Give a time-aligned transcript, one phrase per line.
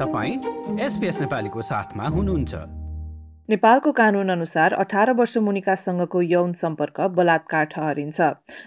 [0.00, 2.54] तपाईँ एसपिएस नेपालीको साथमा हुनुहुन्छ।
[3.48, 8.20] नेपालको कानुन अनुसार अठार वर्ष मुनिकासँगको यौन सम्पर्क बलात्कार ठहरिन्छ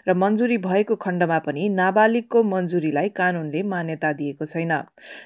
[0.07, 4.73] र मन्जुरी भएको खण्डमा पनि नाबालिगको मन्जुरीलाई कानुनले मान्यता दिएको छैन।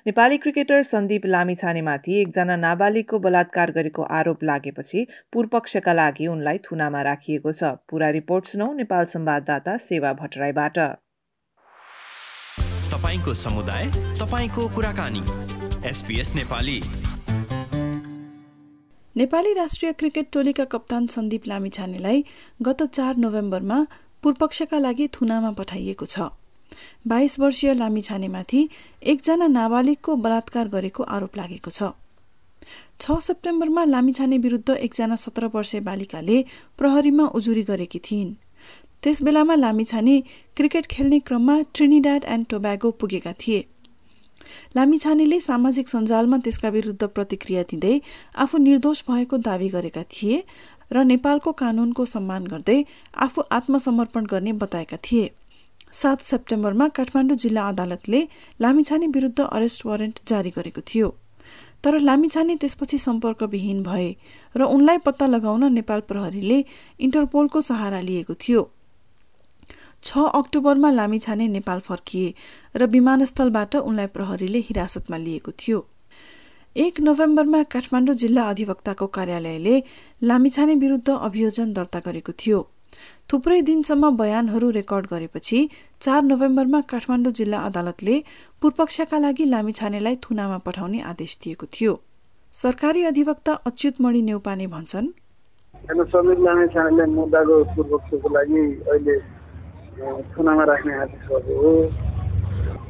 [0.07, 7.52] नेपाली क्रिकेटर सन्दीप लामिछानेमाथि एकजना नाबालिगको बलात्कार गरेको आरोप लागेपछि पूर्वपक्षका लागि उनलाई थुनामा राखिएको
[7.52, 10.80] छ। पूरा रिपोर्ट सुनौ नेपाल संवाददाता सेवा भट्टराईबाट।
[12.95, 13.85] तपाईँको समुदाय
[14.20, 16.80] तपाईँको कुराकानी। एसपिएस नेपाली
[19.18, 22.23] नेपाली राष्ट्रिय क्रिकेट टोलीका कप्तान सन्दीप लामिछानेलाई
[22.62, 23.85] गत चार नोभेम्बरमा
[24.23, 26.20] पूर्वपक्षका लागि थुनामा पठाइएको छ।
[27.08, 28.70] बाइस वर्षीय लामिछानेमाथि
[29.04, 31.94] एकजना नाबालिगको बलात्कार गरेको आरोप लागेको छ।
[33.02, 36.44] छ सेप्टेम्बरमा लामिछाने विरुद्ध एकजना सत्र वर्षीय बालिकाले
[36.77, 38.35] प्रहरीमा उजुरी गरेकी थिइन्।
[39.04, 40.21] त्यस बेलामा लामिछाने
[40.55, 43.66] क्रिकेट खेल्ने क्रममा ट्रिनिडाड एन्ड टोब्यागो पुगेका थिए।
[44.75, 47.95] लामिछानेले सामाजिक सञ्जालमा त्यसका विरुद्ध प्रतिक्रिया दिँदै
[48.35, 50.43] आफू निर्दोष भएको दावी गरेका थिए
[50.91, 52.79] र नेपालको कानूनको सम्मान गर्दै
[53.26, 55.29] आफू आत्मसमर्पण गर्ने बताएका थिए।
[55.91, 58.21] सात सेप्टेम्बरमा काठमाडौँ जिल्ला अदालतले
[58.62, 61.09] लामिछाने विरुद्ध अरेस्ट वारेन्ट जारी गरेको थियो।
[61.84, 64.09] तर लामिछाने त्यसपछि सम्पर्कविहीन भए
[64.56, 66.63] र उनलाई पत्ता लगाउन नेपाल प्रहरीले
[67.00, 68.61] इन्टरपोलको सहारा लिएको थियो।
[70.08, 72.28] छ अक्टोबरमा लामिछाने नेपाल फर्किए
[72.75, 75.80] र विमानस्थलबाट उनलाई प्रहरीले हिरासतमा लिएको थियो।
[76.75, 79.75] एक नोभेम्बरमा काठमाडौँ जिल्ला अधिवक्ताको कार्यालयले
[80.24, 82.59] लामिछाने विरुद्ध अभियोजन दर्ता गरेको थियो।
[83.30, 85.59] थुप्रै दिनसम्म बयानहरू रेकर्ड गरेपछि
[86.02, 88.16] चार नोभेम्बरमा काठमाडौँ जिल्ला अदालतले
[88.62, 91.94] पूर्वपक्षका लागि लामिछानेलाई थुनामा पठाउने आदेश दिएको थियो।
[92.53, 95.08] सरकारी अधिवक्ता अच्युतमणि नेउपाने भन्छन्
[97.18, 99.16] मुद्दाको पूर्वपक्षको लागि अहिले
[99.97, 101.72] थुनामा राख्ने आदेशहरू हो।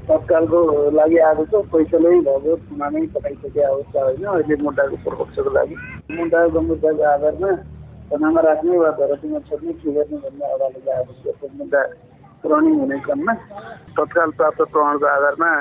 [0.08, 0.59] तत्कालको
[0.91, 5.75] लागि आएको छ पैसाले भएको थुनामै पठाइसके अवस्था होइन अहिले मुद्दाको पूर्वपक्षको लागि।
[6.19, 7.52] मुद्दाको गम्भीरताको आधारमा
[8.11, 10.92] थुनामा राख्ने वा धरतीमा छोड्ने के गर्ने भन्ने अदालतले
[11.23, 11.82] गर्छ मुद्दा
[12.52, 13.33] रनिङ हुने क्रममा
[13.98, 15.52] तत्काल प्राप्त प्रमाणको आधारमा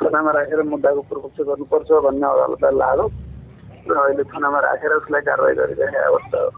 [0.00, 3.06] थुनामा राखेर मुद्दाको पूर्वपक्ष गर्नुपर्छ भन्ने अदालतलाई लाग्यो
[3.90, 6.50] र अहिले थुनामा राखेर उसलाई कारवाही गरिरहेको अवस्था हो।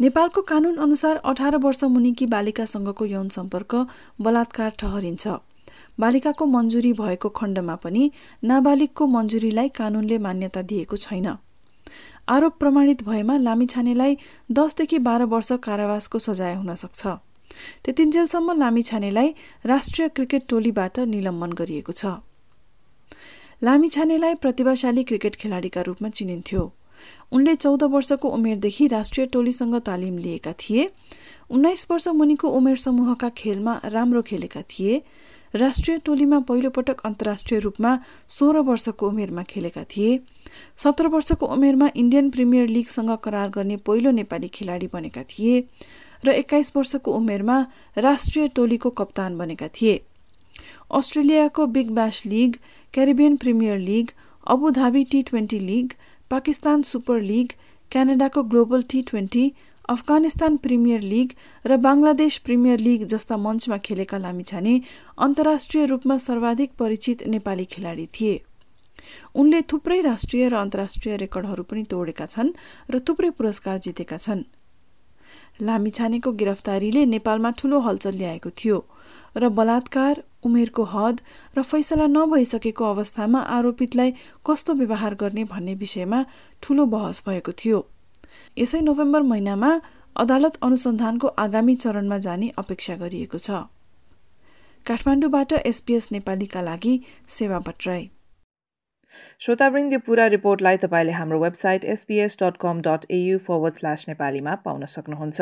[0.00, 3.74] नेपालको कानून अनुसार अठार वर्ष मुनिकी बालिकासँगको यौन सम्पर्क
[4.20, 5.26] बलात्कार ठहरिन्छ।
[6.00, 8.10] बालिकाको मन्जुरी भएको खण्डमा पनि
[8.44, 11.28] नाबालिगको मन्जुरीलाई कानूनले मान्यता दिएको छैन।
[12.28, 14.16] आरोप प्रमाणित भएमा लामिछानेलाई
[14.50, 17.06] दसदेखि बाह्र वर्ष कारावासको सजाय हुन सक्छ।
[17.84, 19.34] त्यतिन्जेलसम्म लामिछानेलाई
[19.66, 22.18] राष्ट्रिय क्रिकेट टोलीबाट निलम्बन गरिएको छ।
[23.62, 26.62] लामिछानेलाई प्रतिभाशाली क्रिकेट खेलाडीका रूपमा चिनिन्थ्यो।
[27.32, 30.90] उनले चौध वर्षको उमेरदेखि राष्ट्रिय टोलीसँग तालिम लिएका थिए।
[31.50, 35.02] उन्नाइस वर्ष मुनिको उमेर समूहका खेलमा राम्रो खेलेका थिए।
[35.54, 40.18] राष्ट्रिय टोलीमा पहिलोपटक अन्तर्राष्ट्रिय रूपमा सोह्र वर्षको उमेरमा खेलेका थिए।
[40.76, 45.60] सत्र वर्षको उमेरमा इन्डियन प्रिमियर लिगसँग करार गर्ने पहिलो नेपाली खेलाडी बनेका थिए
[46.24, 47.60] र एक्काइस वर्षको उमेरमा
[47.98, 50.00] राष्ट्रिय टोलीको कप्तान बनेका थिए।
[50.92, 52.56] अस्ट्रेलियाको Big Bash League
[52.94, 54.10] Caribbean Premier League
[54.46, 55.92] Abu Dhabi T twenty League
[56.34, 57.52] Pakistan Super League
[57.92, 59.42] क्यानाडाको Global T twenty
[59.88, 61.32] Afghanistan Premier League
[61.64, 64.72] र बङ्गलादेश प्रिमियर लिग जस्ता मञ्चमा खेलेका लामिछाने
[65.26, 68.34] अन्तर्राष्ट्रिय रूपमा सर्वाधिक परिचित नेपाली खेलाडी थिए।
[69.34, 72.52] उनले थुप्रै राष्ट्रिय र अन्तर्राष्ट्रिय रेकर्डहरू पनि तोडेका छन्
[72.90, 74.42] र थुप्रै पुरस्कार जितेका छन्।
[75.62, 78.78] लामिछानेको गिरफ्तारीले नेपालमा ठूलो हलचल ल्याएको थियो
[79.36, 81.20] र बलात्कार उमेरको हद
[81.58, 84.10] र फैसला नभइसकेको अवस्थामा आरोपितलाई
[84.46, 86.24] कस्तो व्यवहार गर्ने भन्ने विषयमा
[86.62, 87.84] ठूलो बहस भएको थियो।
[88.58, 89.70] यसै नोभेम्बर महिनामा
[90.16, 93.50] अदालत अनुसन्धानको आगामी चरणमा जाने अपेक्षा गरिएको छ।
[94.86, 96.94] काठमाडौँबाट एसपीएस नेपालीका लागि
[97.28, 98.10] सेवा भट्टराई
[99.40, 104.84] श्रोतावृन्द पुरा रिपोर्टलाई तपाईँले हाम्रो website SPS dot com dot AU forward slash नेपालीमा पाउन
[104.86, 105.40] सक्नुहुन्छ।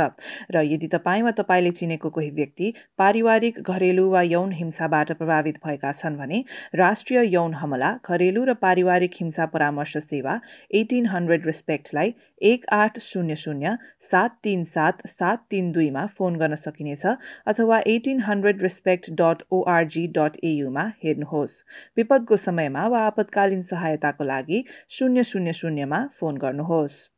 [0.50, 5.92] र यदि तपाईँ वा तपाईँले चिनेको कोही व्यक्ति पारिवारिक घरेलु वा यौन हिंसाबाट प्रभावित भएका
[5.92, 6.42] छन् भने
[6.74, 10.38] राष्ट्रिय यौन हमला घरेलु र पारिवारिक हिंसा परामर्श सेवा
[10.74, 16.54] एटिन हन्ड्रेड रेस्पेक्टलाई एक आठ शून्य शून्य सात तिन सात सात तिन दुईमा फोन गर्न
[16.56, 17.04] सकिनेछ
[17.46, 21.54] अथवा eighteen hundred respect dot ORG dot एयुमा हेर्नुहोस्।
[21.96, 27.10] विपदको समयमा वा आपतकालीन सहायताको लागि शून्य शून्य शून्यमा फोन गर्नुहोस्।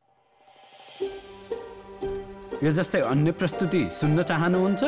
[2.62, 4.82] यो जस्तै अन्य प्रस्तुति सुन्न चाहनुहुन्छ?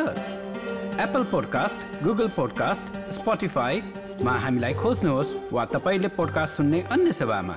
[1.00, 7.56] एप्पल पोडकास्ट गुगल पोडकास्ट स्पोटिफाईमा हामीलाई खोज्नुहोस् वा तपाईँले पोडकास्ट सुन्ने अन्य सेवामा।